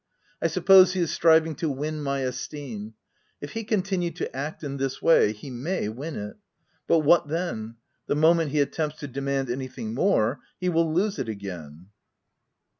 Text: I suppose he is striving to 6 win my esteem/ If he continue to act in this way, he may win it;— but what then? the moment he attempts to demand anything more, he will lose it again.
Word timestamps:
I 0.41 0.47
suppose 0.47 0.93
he 0.93 0.99
is 1.01 1.11
striving 1.11 1.53
to 1.57 1.67
6 1.67 1.77
win 1.77 2.01
my 2.01 2.21
esteem/ 2.21 2.95
If 3.39 3.51
he 3.51 3.63
continue 3.63 4.09
to 4.09 4.35
act 4.35 4.63
in 4.63 4.77
this 4.77 4.99
way, 4.99 5.31
he 5.31 5.51
may 5.51 5.89
win 5.89 6.15
it;— 6.15 6.37
but 6.87 7.01
what 7.01 7.27
then? 7.27 7.75
the 8.07 8.15
moment 8.15 8.49
he 8.49 8.61
attempts 8.61 8.97
to 9.01 9.07
demand 9.07 9.51
anything 9.51 9.93
more, 9.93 10.39
he 10.59 10.69
will 10.69 10.91
lose 10.91 11.19
it 11.19 11.29
again. 11.29 11.89